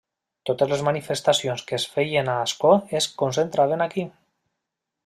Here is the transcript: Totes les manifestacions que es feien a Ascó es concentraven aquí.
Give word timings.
Totes 0.49 0.71
les 0.71 0.81
manifestacions 0.87 1.65
que 1.67 1.77
es 1.79 1.87
feien 1.99 2.33
a 2.33 2.41
Ascó 2.47 2.73
es 3.03 3.13
concentraven 3.25 3.89
aquí. 3.89 4.09